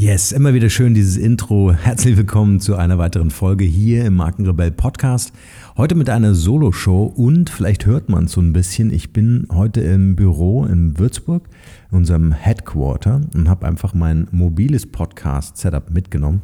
[0.00, 1.74] Yes, immer wieder schön dieses Intro.
[1.74, 5.30] Herzlich willkommen zu einer weiteren Folge hier im Markenrebell Podcast.
[5.76, 8.94] Heute mit einer Solo-Show und vielleicht hört man es so ein bisschen.
[8.94, 11.42] Ich bin heute im Büro in Würzburg,
[11.90, 16.40] in unserem Headquarter und habe einfach mein mobiles Podcast-Setup mitgenommen.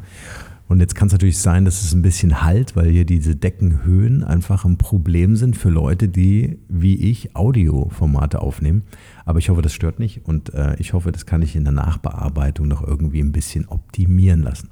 [0.68, 4.24] Und jetzt kann es natürlich sein, dass es ein bisschen halt, weil hier diese Deckenhöhen
[4.24, 8.82] einfach ein Problem sind für Leute, die wie ich Audioformate aufnehmen.
[9.24, 11.72] Aber ich hoffe, das stört nicht und äh, ich hoffe, das kann ich in der
[11.72, 14.70] Nachbearbeitung noch irgendwie ein bisschen optimieren lassen.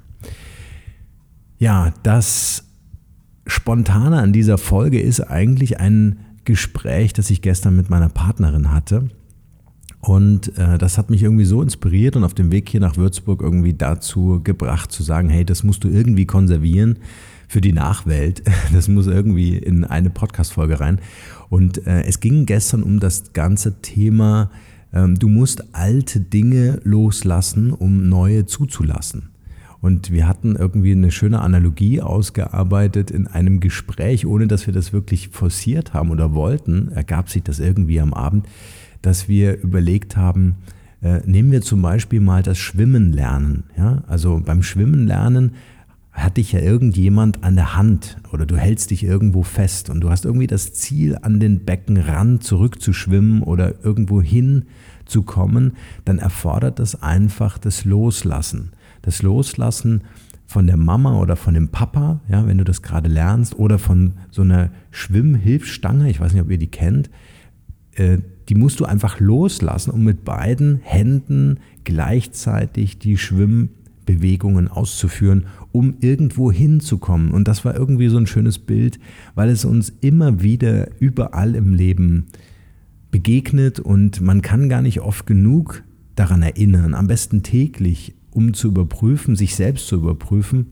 [1.59, 2.65] Ja, das
[3.47, 9.11] Spontane an dieser Folge ist eigentlich ein Gespräch, das ich gestern mit meiner Partnerin hatte.
[10.07, 13.41] Und äh, das hat mich irgendwie so inspiriert und auf dem Weg hier nach Würzburg
[13.41, 16.99] irgendwie dazu gebracht zu sagen, hey, das musst du irgendwie konservieren
[17.49, 18.43] für die Nachwelt.
[18.75, 21.01] Das muss irgendwie in eine Podcast-Folge rein.
[21.49, 24.51] Und äh, es ging gestern um das ganze Thema,
[24.93, 29.31] ähm, du musst alte Dinge loslassen, um neue zuzulassen.
[29.81, 34.93] Und wir hatten irgendwie eine schöne Analogie ausgearbeitet in einem Gespräch, ohne dass wir das
[34.93, 38.47] wirklich forciert haben oder wollten, ergab sich das irgendwie am Abend,
[39.05, 40.57] dass wir überlegt haben,
[41.03, 43.65] äh, nehmen wir zum Beispiel mal das Schwimmen lernen.
[43.77, 44.03] Ja?
[44.07, 45.53] Also beim Schwimmen lernen
[46.13, 50.11] hat dich ja irgendjemand an der Hand oder du hältst dich irgendwo fest und du
[50.11, 55.73] hast irgendwie das Ziel, an den Beckenrand zurückzuschwimmen oder irgendwo hinzukommen,
[56.05, 58.71] dann erfordert das einfach das Loslassen.
[59.03, 60.03] Das Loslassen
[60.47, 64.13] von der Mama oder von dem Papa, ja, wenn du das gerade lernst, oder von
[64.31, 67.11] so einer Schwimmhilfsstange, ich weiß nicht, ob ihr die kennt,
[67.97, 76.53] die musst du einfach loslassen, um mit beiden Händen gleichzeitig die Schwimmbewegungen auszuführen um irgendwo
[76.53, 77.33] hinzukommen.
[77.33, 79.01] Und das war irgendwie so ein schönes Bild,
[79.35, 82.27] weil es uns immer wieder überall im Leben
[83.11, 85.83] begegnet und man kann gar nicht oft genug
[86.15, 90.67] daran erinnern, am besten täglich, um zu überprüfen, sich selbst zu überprüfen,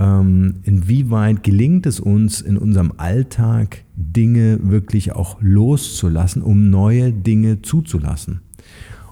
[0.00, 8.40] inwieweit gelingt es uns in unserem Alltag Dinge wirklich auch loszulassen, um neue Dinge zuzulassen.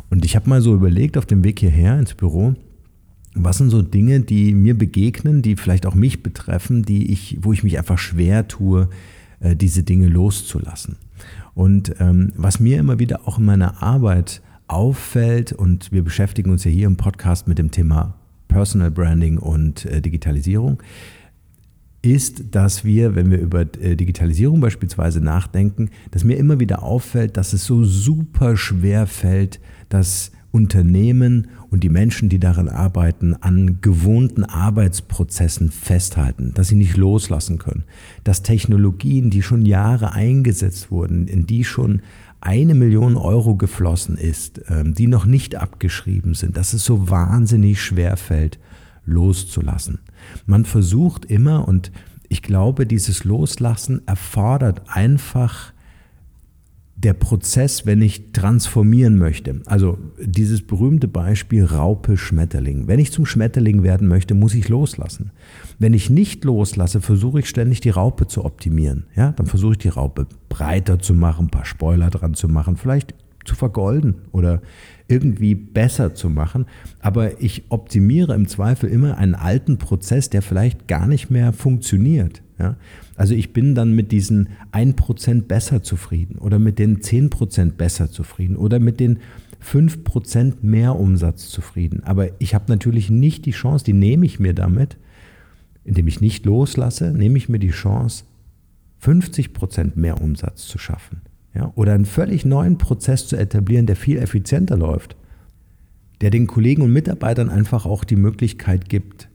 [0.08, 2.54] Und ich habe mal so überlegt auf dem Weg hierher ins Büro,
[3.34, 7.52] was sind so Dinge, die mir begegnen, die vielleicht auch mich betreffen, die ich, wo
[7.52, 8.88] ich mich einfach schwer tue,
[9.40, 10.96] äh, diese Dinge loszulassen?
[11.54, 16.64] Und ähm, was mir immer wieder auch in meiner Arbeit auffällt, und wir beschäftigen uns
[16.64, 18.14] ja hier im Podcast mit dem Thema
[18.58, 20.82] Personal Branding und äh, Digitalisierung,
[22.02, 27.36] ist, dass wir, wenn wir über äh, Digitalisierung beispielsweise nachdenken, dass mir immer wieder auffällt,
[27.36, 29.60] dass es so super schwer fällt,
[29.90, 36.96] das Unternehmen und die Menschen, die daran arbeiten, an gewohnten Arbeitsprozessen festhalten, dass sie nicht
[36.96, 37.84] loslassen können,
[38.24, 42.02] dass Technologien, die schon Jahre eingesetzt wurden, in die schon
[42.40, 47.82] eine Million Euro geflossen ist, ähm, die noch nicht abgeschrieben sind, dass es so wahnsinnig
[47.82, 48.58] schwer fällt,
[49.04, 50.00] loszulassen.
[50.46, 51.90] Man versucht immer, und
[52.28, 55.72] ich glaube, dieses Loslassen erfordert einfach
[57.04, 59.60] der Prozess, wenn ich transformieren möchte.
[59.66, 62.88] Also dieses berühmte Beispiel Raupe Schmetterling.
[62.88, 65.30] Wenn ich zum Schmetterling werden möchte, muss ich loslassen.
[65.78, 69.06] Wenn ich nicht loslasse, versuche ich ständig die Raupe zu optimieren.
[69.14, 72.76] Ja, dann versuche ich die Raupe breiter zu machen, ein paar Spoiler dran zu machen,
[72.76, 73.14] vielleicht
[73.44, 74.60] zu vergolden oder
[75.06, 76.66] irgendwie besser zu machen.
[77.00, 82.42] Aber ich optimiere im Zweifel immer einen alten Prozess, der vielleicht gar nicht mehr funktioniert.
[82.58, 82.76] Ja?
[83.16, 88.56] Also ich bin dann mit diesen 1% besser zufrieden oder mit den 10% besser zufrieden
[88.56, 89.18] oder mit den
[89.64, 92.02] 5% mehr Umsatz zufrieden.
[92.04, 94.96] Aber ich habe natürlich nicht die Chance, die nehme ich mir damit,
[95.84, 98.24] indem ich nicht loslasse, nehme ich mir die Chance,
[99.02, 101.22] 50% mehr Umsatz zu schaffen.
[101.54, 101.72] Ja?
[101.74, 105.16] Oder einen völlig neuen Prozess zu etablieren, der viel effizienter läuft,
[106.20, 109.27] der den Kollegen und Mitarbeitern einfach auch die Möglichkeit gibt,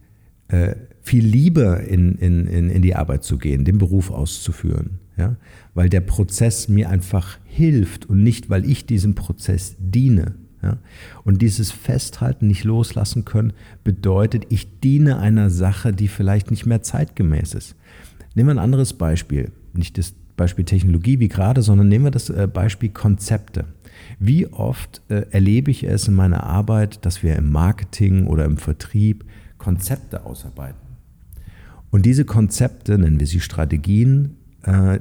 [1.01, 4.99] viel lieber in, in, in, in die Arbeit zu gehen, den Beruf auszuführen.
[5.17, 5.35] Ja?
[5.73, 10.35] Weil der Prozess mir einfach hilft und nicht, weil ich diesem Prozess diene.
[10.61, 10.77] Ja?
[11.23, 13.53] Und dieses Festhalten, nicht loslassen können,
[13.83, 17.75] bedeutet, ich diene einer Sache, die vielleicht nicht mehr zeitgemäß ist.
[18.33, 19.51] Nehmen wir ein anderes Beispiel.
[19.73, 23.65] Nicht das Beispiel Technologie wie gerade, sondern nehmen wir das äh, Beispiel Konzepte.
[24.19, 28.57] Wie oft äh, erlebe ich es in meiner Arbeit, dass wir im Marketing oder im
[28.57, 29.25] Vertrieb
[29.63, 30.97] Konzepte ausarbeiten?
[31.89, 34.99] Und diese Konzepte, nennen wir sie Strategien, äh,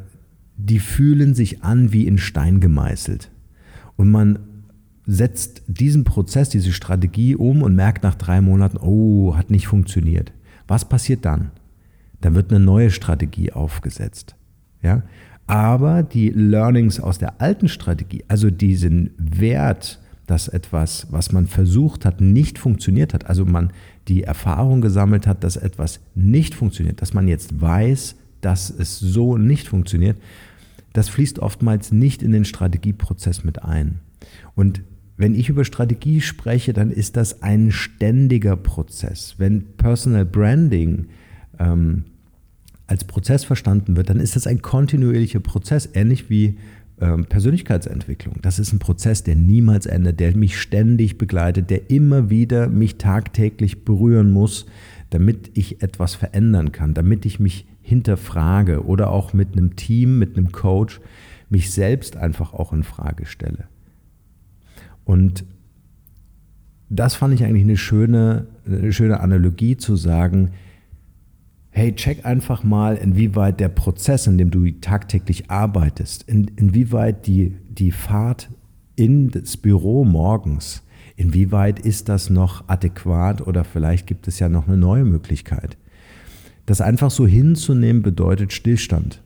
[0.56, 3.30] die fühlen sich an wie in Stein gemeißelt.
[3.96, 4.38] Und man
[5.04, 10.32] setzt diesen Prozess, diese Strategie um und merkt nach drei Monaten, oh, hat nicht funktioniert.
[10.68, 11.50] Was passiert dann?
[12.20, 14.36] Dann wird eine neue Strategie aufgesetzt.
[14.80, 15.02] Ja?
[15.46, 22.04] Aber die Learnings aus der alten Strategie, also diesen Wert, dass etwas, was man versucht
[22.04, 23.72] hat, nicht funktioniert hat, also man
[24.08, 29.36] die Erfahrung gesammelt hat, dass etwas nicht funktioniert, dass man jetzt weiß, dass es so
[29.36, 30.16] nicht funktioniert,
[30.92, 34.00] das fließt oftmals nicht in den Strategieprozess mit ein.
[34.54, 34.82] Und
[35.16, 39.36] wenn ich über Strategie spreche, dann ist das ein ständiger Prozess.
[39.38, 41.06] Wenn Personal Branding
[41.58, 42.04] ähm,
[42.86, 46.58] als Prozess verstanden wird, dann ist das ein kontinuierlicher Prozess, ähnlich wie
[47.02, 48.36] ähm, Persönlichkeitsentwicklung.
[48.42, 52.96] Das ist ein Prozess, der niemals endet, der mich ständig begleitet, der immer wieder mich
[52.96, 54.66] tagtäglich berühren muss,
[55.10, 60.36] damit ich etwas verändern kann, damit ich mich hinterfrage oder auch mit einem Team, mit
[60.36, 61.00] einem Coach
[61.50, 63.64] mich selbst einfach auch in Frage stelle.
[65.04, 65.44] Und
[66.88, 70.52] das fand ich eigentlich eine schöne, eine schöne Analogie zu sagen,
[71.72, 77.56] hey, check einfach mal, inwieweit der Prozess, in dem du tagtäglich arbeitest, in, inwieweit die,
[77.68, 78.50] die Fahrt
[78.94, 80.82] in das Büro morgens,
[81.16, 85.78] inwieweit ist das noch adäquat oder vielleicht gibt es ja noch eine neue Möglichkeit.
[86.66, 89.22] Das einfach so hinzunehmen bedeutet Stillstand.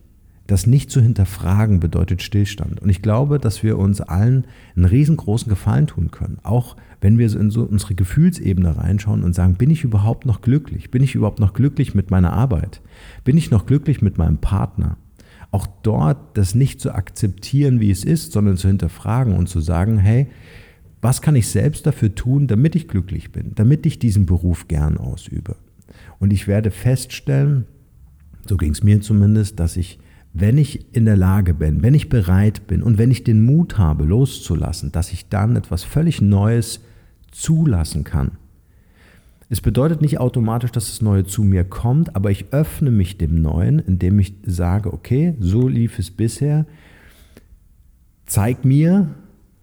[0.47, 2.81] Das nicht zu hinterfragen bedeutet Stillstand.
[2.81, 4.47] Und ich glaube, dass wir uns allen
[4.77, 6.39] einen riesengroßen Gefallen tun können.
[6.45, 10.91] Auch wenn wir in so unsere Gefühlsebene reinschauen und sagen, bin ich überhaupt noch glücklich?
[10.91, 12.81] Bin ich überhaupt noch glücklich mit meiner Arbeit?
[13.25, 14.97] Bin ich noch glücklich mit meinem Partner?
[15.51, 19.99] Auch dort das nicht zu akzeptieren, wie es ist, sondern zu hinterfragen und zu sagen,
[19.99, 20.29] hey,
[21.01, 24.97] was kann ich selbst dafür tun, damit ich glücklich bin, damit ich diesen Beruf gern
[24.97, 25.57] ausübe?
[26.19, 27.67] Und ich werde feststellen,
[28.49, 29.99] so ging es mir zumindest, dass ich
[30.39, 33.79] wenn ich in der Lage bin, wenn ich bereit bin und wenn ich den Mut
[33.79, 36.81] habe, loszulassen, dass ich dann etwas völlig Neues
[37.31, 38.33] zulassen kann.
[39.49, 43.41] Es bedeutet nicht automatisch, dass das Neue zu mir kommt, aber ich öffne mich dem
[43.41, 46.67] Neuen, indem ich sage, okay, so lief es bisher.
[48.27, 49.15] Zeig mir,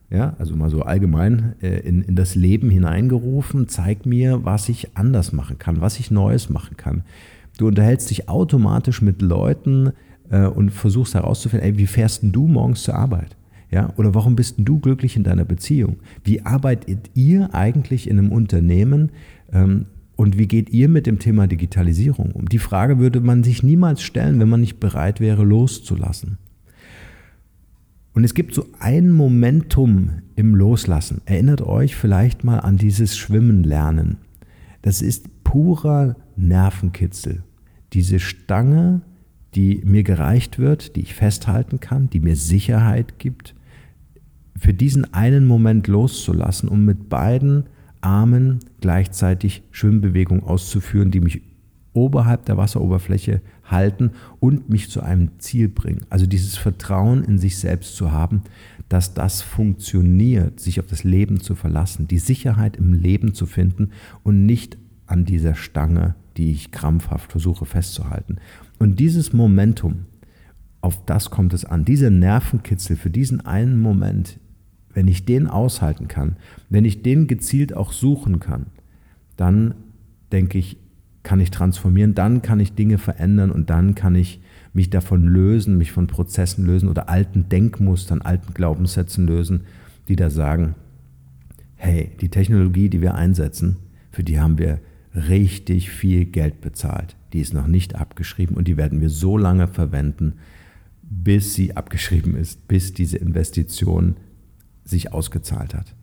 [0.09, 4.95] ja, also mal so allgemein äh, in, in das Leben hineingerufen, zeig mir, was ich
[4.95, 7.03] anders machen kann, was ich Neues machen kann.
[7.57, 9.91] Du unterhältst dich automatisch mit Leuten,
[10.29, 13.35] äh, und versuchst herauszufinden, ey, wie fährst denn du morgens zur Arbeit?
[13.71, 15.97] Ja, oder warum bist denn du glücklich in deiner Beziehung?
[16.23, 19.11] Wie arbeitet ihr eigentlich in einem Unternehmen
[19.51, 22.47] ähm, und wie geht ihr mit dem Thema Digitalisierung um?
[22.47, 26.37] Die Frage würde man sich niemals stellen, wenn man nicht bereit wäre, loszulassen.
[28.13, 31.21] Und es gibt so ein Momentum im Loslassen.
[31.25, 34.17] Erinnert euch vielleicht mal an dieses Schwimmen lernen.
[34.83, 37.43] Das ist purer Nervenkitzel.
[37.93, 39.01] Diese Stange
[39.55, 43.55] die mir gereicht wird, die ich festhalten kann, die mir Sicherheit gibt,
[44.57, 47.65] für diesen einen Moment loszulassen, um mit beiden
[48.01, 51.41] Armen gleichzeitig Schwimmbewegung auszuführen, die mich
[51.93, 56.05] oberhalb der Wasseroberfläche halten und mich zu einem Ziel bringen.
[56.09, 58.41] Also dieses Vertrauen in sich selbst zu haben,
[58.89, 63.91] dass das funktioniert, sich auf das Leben zu verlassen, die Sicherheit im Leben zu finden
[64.23, 68.37] und nicht an dieser Stange, die ich krampfhaft versuche festzuhalten.
[68.79, 70.05] Und dieses Momentum,
[70.81, 74.39] auf das kommt es an, dieser Nervenkitzel für diesen einen Moment,
[74.93, 76.35] wenn ich den aushalten kann,
[76.69, 78.67] wenn ich den gezielt auch suchen kann,
[79.37, 79.75] dann
[80.31, 80.77] denke ich,
[81.23, 84.41] kann ich transformieren, dann kann ich Dinge verändern und dann kann ich
[84.73, 89.61] mich davon lösen, mich von Prozessen lösen oder alten Denkmustern, alten Glaubenssätzen lösen,
[90.09, 90.75] die da sagen,
[91.75, 93.77] hey, die Technologie, die wir einsetzen,
[94.11, 94.79] für die haben wir
[95.15, 97.15] richtig viel Geld bezahlt.
[97.33, 100.35] Die ist noch nicht abgeschrieben und die werden wir so lange verwenden,
[101.01, 104.17] bis sie abgeschrieben ist, bis diese Investition
[104.83, 105.95] sich ausgezahlt hat.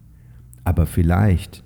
[0.64, 1.64] Aber vielleicht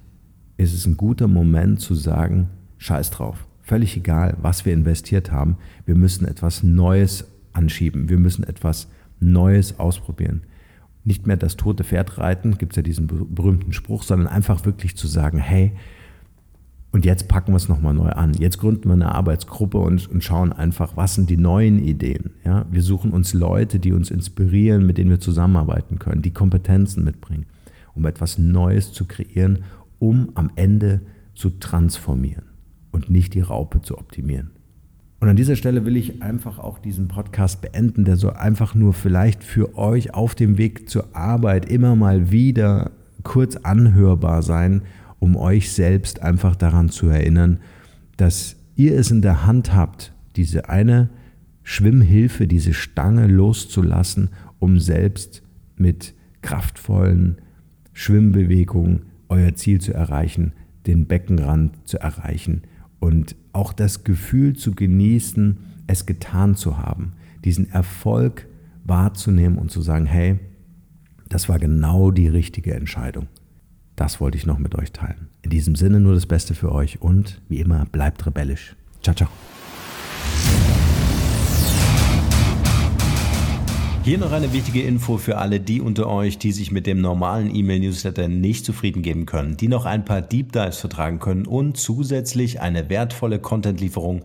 [0.57, 2.49] ist es ein guter Moment zu sagen,
[2.79, 8.45] scheiß drauf, völlig egal, was wir investiert haben, wir müssen etwas Neues anschieben, wir müssen
[8.45, 8.89] etwas
[9.21, 10.43] Neues ausprobieren.
[11.05, 14.97] Nicht mehr das tote Pferd reiten, gibt es ja diesen berühmten Spruch, sondern einfach wirklich
[14.97, 15.73] zu sagen, hey,
[16.95, 18.35] und jetzt packen wir es nochmal neu an.
[18.35, 22.31] Jetzt gründen wir eine Arbeitsgruppe und, und, schauen einfach, was sind die neuen Ideen.
[22.45, 22.67] Ja?
[22.71, 27.47] Wir suchen uns Leute, die uns inspirieren, mit denen wir zusammenarbeiten können, die Kompetenzen mitbringen,
[27.97, 29.65] um etwas Neues zu kreieren,
[29.99, 31.01] um am Ende
[31.35, 32.45] zu transformieren
[32.93, 34.53] und nicht die Raupe zu optimieren.
[35.19, 38.93] Und an dieser Stelle will ich einfach auch diesen Podcast beenden, der so einfach nur
[38.93, 42.93] vielleicht für euch auf dem Weg zur Arbeit immer mal wieder
[43.25, 44.83] kurz anhörbar sein
[45.25, 47.61] um euch selbst einfach daran zu erinnern,
[48.19, 51.09] dass ihr es in der Hand habt, diese eine
[51.63, 54.29] Schwimmhilfe, diese Stange loszulassen,
[54.59, 55.43] um selbst
[55.77, 56.13] mit
[56.43, 57.39] kraftvollen
[57.95, 60.53] Schwimmbewegungen euer Ziel zu erreichen,
[60.87, 62.61] den Beckenrand zu erreichen
[63.01, 67.15] und auch das Gefühl zu genießen, es getan zu haben,
[67.47, 68.47] diesen Erfolg
[68.85, 70.39] wahrzunehmen und zu sagen, hey,
[71.31, 73.29] das war genau die richtige Entscheidung.
[73.97, 75.29] Das wollte ich noch mit euch teilen.
[75.43, 78.75] In diesem Sinne nur das Beste für euch und wie immer bleibt rebellisch.
[79.03, 79.29] Ciao, ciao.
[84.05, 87.55] Hier noch eine wichtige Info für alle die unter euch, die sich mit dem normalen
[87.55, 92.61] E-Mail-Newsletter nicht zufrieden geben können, die noch ein paar Deep Dives vertragen können und zusätzlich
[92.61, 94.25] eine wertvolle Content-Lieferung